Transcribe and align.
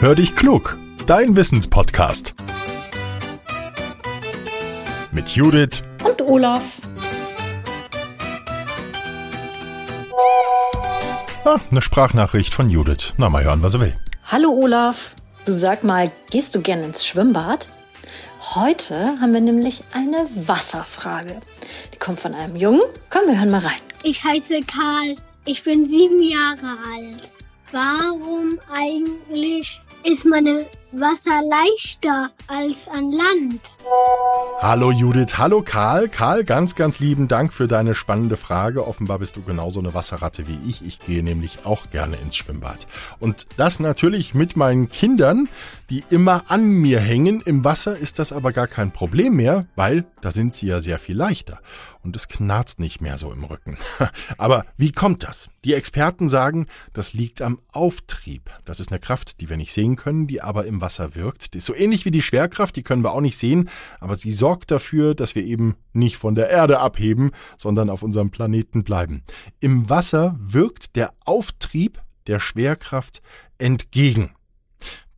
Hör 0.00 0.14
dich 0.14 0.36
klug, 0.36 0.78
dein 1.06 1.36
Wissenspodcast. 1.36 2.36
Mit 5.10 5.30
Judith 5.30 5.82
und 6.04 6.22
Olaf. 6.22 6.76
Ah, 11.44 11.56
eine 11.68 11.82
Sprachnachricht 11.82 12.54
von 12.54 12.70
Judith. 12.70 13.14
Na, 13.16 13.28
mal 13.28 13.42
hören, 13.42 13.60
was 13.64 13.74
er 13.74 13.80
will. 13.80 13.96
Hallo 14.26 14.50
Olaf. 14.50 15.16
Du 15.46 15.50
sag 15.52 15.82
mal, 15.82 16.12
gehst 16.30 16.54
du 16.54 16.60
gern 16.60 16.84
ins 16.84 17.04
Schwimmbad? 17.04 17.66
Heute 18.54 19.20
haben 19.20 19.32
wir 19.32 19.40
nämlich 19.40 19.80
eine 19.92 20.28
Wasserfrage. 20.46 21.40
Die 21.92 21.98
kommt 21.98 22.20
von 22.20 22.34
einem 22.34 22.54
Jungen. 22.54 22.82
Komm, 23.10 23.26
wir 23.26 23.36
hören 23.36 23.50
mal 23.50 23.62
rein. 23.66 23.80
Ich 24.04 24.22
heiße 24.22 24.60
Karl. 24.60 25.16
Ich 25.44 25.64
bin 25.64 25.90
sieben 25.90 26.22
Jahre 26.22 26.76
alt. 26.94 27.28
Warum 27.70 28.58
eigentlich 28.72 29.78
ist 30.02 30.24
meine 30.24 30.64
Wasser 30.92 31.42
leichter 31.42 32.30
als 32.46 32.88
an 32.88 33.10
Land? 33.10 33.60
Hallo 34.60 34.90
Judith, 34.90 35.36
hallo 35.36 35.60
Karl. 35.62 36.08
Karl, 36.08 36.44
ganz, 36.44 36.74
ganz 36.76 36.98
lieben 36.98 37.28
Dank 37.28 37.52
für 37.52 37.68
deine 37.68 37.94
spannende 37.94 38.38
Frage. 38.38 38.86
Offenbar 38.86 39.18
bist 39.18 39.36
du 39.36 39.42
genauso 39.42 39.80
eine 39.80 39.92
Wasserratte 39.92 40.48
wie 40.48 40.58
ich. 40.66 40.84
Ich 40.84 40.98
gehe 41.00 41.22
nämlich 41.22 41.66
auch 41.66 41.90
gerne 41.90 42.16
ins 42.16 42.36
Schwimmbad. 42.36 42.86
Und 43.20 43.46
das 43.58 43.80
natürlich 43.80 44.32
mit 44.34 44.56
meinen 44.56 44.88
Kindern, 44.88 45.48
die 45.90 46.04
immer 46.10 46.44
an 46.48 46.66
mir 46.66 47.00
hängen. 47.00 47.42
Im 47.42 47.64
Wasser 47.64 47.96
ist 47.96 48.18
das 48.18 48.32
aber 48.32 48.52
gar 48.52 48.66
kein 48.66 48.92
Problem 48.92 49.34
mehr, 49.34 49.66
weil 49.76 50.06
da 50.20 50.30
sind 50.30 50.54
sie 50.54 50.66
ja 50.66 50.80
sehr 50.80 50.98
viel 50.98 51.16
leichter. 51.16 51.60
Und 52.02 52.16
es 52.16 52.28
knarzt 52.28 52.78
nicht 52.78 53.00
mehr 53.00 53.18
so 53.18 53.32
im 53.32 53.44
Rücken. 53.44 53.76
Aber 54.38 54.64
wie 54.76 54.92
kommt 54.92 55.24
das? 55.24 55.50
Die 55.64 55.74
Experten 55.74 56.28
sagen, 56.28 56.66
das 56.92 57.12
liegt 57.12 57.42
am 57.42 57.58
Auftrieb. 57.72 58.50
Das 58.64 58.80
ist 58.80 58.90
eine 58.90 59.00
Kraft, 59.00 59.40
die 59.40 59.50
wir 59.50 59.56
nicht 59.56 59.72
sehen 59.72 59.96
können, 59.96 60.26
die 60.26 60.40
aber 60.40 60.64
im 60.64 60.77
Wasser 60.80 61.14
wirkt. 61.14 61.54
Die 61.54 61.58
ist 61.58 61.64
so 61.64 61.74
ähnlich 61.74 62.04
wie 62.04 62.10
die 62.10 62.22
Schwerkraft, 62.22 62.76
die 62.76 62.82
können 62.82 63.02
wir 63.02 63.12
auch 63.12 63.20
nicht 63.20 63.36
sehen, 63.36 63.68
aber 64.00 64.14
sie 64.14 64.32
sorgt 64.32 64.70
dafür, 64.70 65.14
dass 65.14 65.34
wir 65.34 65.44
eben 65.44 65.76
nicht 65.92 66.16
von 66.16 66.34
der 66.34 66.50
Erde 66.50 66.80
abheben, 66.80 67.32
sondern 67.56 67.90
auf 67.90 68.02
unserem 68.02 68.30
Planeten 68.30 68.84
bleiben. 68.84 69.22
Im 69.60 69.88
Wasser 69.90 70.36
wirkt 70.40 70.96
der 70.96 71.12
Auftrieb 71.24 72.00
der 72.26 72.40
Schwerkraft 72.40 73.22
entgegen. 73.58 74.30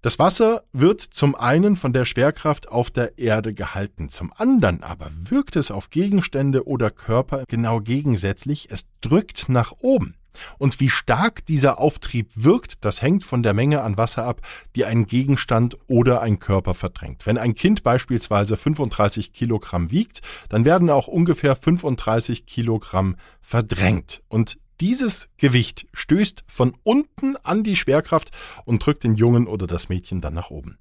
Das 0.03 0.19
Wasser 0.19 0.63
wird 0.73 1.03
zum 1.03 1.35
einen 1.35 1.77
von 1.77 1.93
der 1.93 2.07
Schwerkraft 2.07 2.71
auf 2.71 2.91
der 2.91 3.19
Erde 3.19 3.53
gehalten, 3.53 4.09
zum 4.09 4.33
anderen 4.35 4.83
aber 4.83 5.11
wirkt 5.13 5.57
es 5.57 5.71
auf 5.71 5.91
Gegenstände 5.91 6.67
oder 6.67 6.91
Körper 6.91 7.45
genau 7.49 7.81
gegensätzlich, 7.81 8.69
es 8.71 8.87
drückt 9.03 9.51
nach 9.51 9.73
oben. 9.81 10.15
Und 10.59 10.81
wie 10.81 10.91
stark 10.91 11.45
dieser 11.47 11.79
Auftrieb 11.79 12.31
wirkt, 12.35 12.85
das 12.85 13.03
hängt 13.03 13.25
von 13.25 13.43
der 13.43 13.55
Menge 13.55 13.83
an 13.83 13.97
Wasser 13.97 14.25
ab, 14.25 14.41
die 14.77 14.85
ein 14.85 15.07
Gegenstand 15.07 15.77
oder 15.87 16.21
ein 16.21 16.39
Körper 16.39 16.75
verdrängt. 16.75 17.27
Wenn 17.27 17.39
ein 17.39 17.55
Kind 17.55 17.83
beispielsweise 17.83 18.57
35 18.57 19.33
Kilogramm 19.33 19.91
wiegt, 19.91 20.21
dann 20.49 20.65
werden 20.65 20.91
auch 20.91 21.09
ungefähr 21.09 21.57
35 21.57 22.47
Kilogramm 22.47 23.17
verdrängt. 23.41 24.23
Und 24.29 24.59
dieses 24.81 25.29
Gewicht 25.37 25.87
stößt 25.93 26.45
von 26.47 26.75
unten 26.85 27.37
an 27.37 27.63
die 27.63 27.77
Schwerkraft 27.77 28.31
und 28.65 28.85
drückt 28.85 29.05
den 29.05 29.15
Jungen 29.15 29.47
oder 29.47 29.67
das 29.67 29.91
Mädchen 29.91 30.23
dann 30.23 30.35
nach 30.35 30.51
oben. 30.51 30.79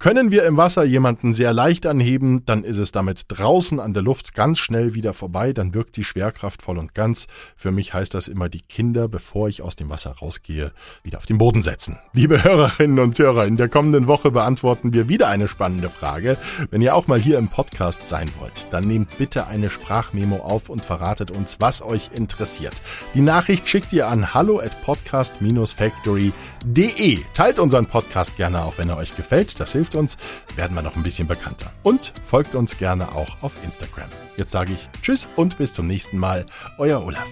Können 0.00 0.30
wir 0.30 0.44
im 0.44 0.56
Wasser 0.56 0.82
jemanden 0.82 1.34
sehr 1.34 1.52
leicht 1.52 1.84
anheben, 1.84 2.46
dann 2.46 2.64
ist 2.64 2.78
es 2.78 2.90
damit 2.90 3.26
draußen 3.28 3.78
an 3.78 3.92
der 3.92 4.02
Luft 4.02 4.32
ganz 4.32 4.58
schnell 4.58 4.94
wieder 4.94 5.12
vorbei, 5.12 5.52
dann 5.52 5.74
wirkt 5.74 5.98
die 5.98 6.04
Schwerkraft 6.04 6.62
voll 6.62 6.78
und 6.78 6.94
ganz. 6.94 7.26
Für 7.54 7.70
mich 7.70 7.92
heißt 7.92 8.14
das 8.14 8.26
immer, 8.26 8.48
die 8.48 8.62
Kinder, 8.62 9.08
bevor 9.08 9.50
ich 9.50 9.60
aus 9.60 9.76
dem 9.76 9.90
Wasser 9.90 10.12
rausgehe, 10.12 10.72
wieder 11.02 11.18
auf 11.18 11.26
den 11.26 11.36
Boden 11.36 11.62
setzen. 11.62 11.98
Liebe 12.14 12.42
Hörerinnen 12.42 12.98
und 12.98 13.18
Hörer, 13.18 13.44
in 13.44 13.58
der 13.58 13.68
kommenden 13.68 14.06
Woche 14.06 14.30
beantworten 14.30 14.94
wir 14.94 15.10
wieder 15.10 15.28
eine 15.28 15.48
spannende 15.48 15.90
Frage. 15.90 16.38
Wenn 16.70 16.80
ihr 16.80 16.94
auch 16.94 17.06
mal 17.06 17.18
hier 17.18 17.36
im 17.36 17.48
Podcast 17.48 18.08
sein 18.08 18.30
wollt, 18.38 18.72
dann 18.72 18.84
nehmt 18.84 19.18
bitte 19.18 19.48
eine 19.48 19.68
Sprachmemo 19.68 20.38
auf 20.38 20.70
und 20.70 20.82
verratet 20.82 21.30
uns, 21.30 21.58
was 21.60 21.82
euch 21.82 22.08
interessiert. 22.14 22.80
Die 23.12 23.20
Nachricht 23.20 23.68
schickt 23.68 23.92
ihr 23.92 24.08
an 24.08 24.32
hallo 24.32 24.60
at 24.60 24.82
podcast-factory.de. 24.82 27.18
Teilt 27.34 27.58
unseren 27.58 27.84
Podcast 27.84 28.38
gerne 28.38 28.64
auch, 28.64 28.78
wenn 28.78 28.88
er 28.88 28.96
euch 28.96 29.14
gefällt. 29.14 29.60
Das 29.60 29.72
hilft 29.72 29.89
hilft 29.90 29.96
uns, 29.96 30.16
werden 30.56 30.74
wir 30.74 30.82
noch 30.82 30.96
ein 30.96 31.02
bisschen 31.02 31.28
bekannter. 31.28 31.72
Und 31.82 32.12
folgt 32.24 32.54
uns 32.54 32.78
gerne 32.78 33.12
auch 33.12 33.42
auf 33.42 33.52
Instagram. 33.64 34.08
Jetzt 34.36 34.50
sage 34.50 34.72
ich 34.72 34.88
Tschüss 35.02 35.28
und 35.36 35.58
bis 35.58 35.74
zum 35.74 35.86
nächsten 35.86 36.18
Mal. 36.18 36.46
Euer 36.78 37.04
Olaf. 37.04 37.26